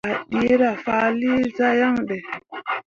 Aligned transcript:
A 0.35 0.39
ɗeera 0.39 0.69
faali 0.83 1.29
zah 1.55 1.73
yaŋ 1.79 1.95
ɓe. 2.07 2.15